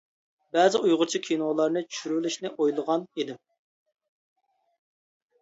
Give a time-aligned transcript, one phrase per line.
[0.55, 3.41] بەزى ئۇيغۇرچە كىنولارنى چۈشۈرۈۋېلىشنى ئويلىغان ئىدىم.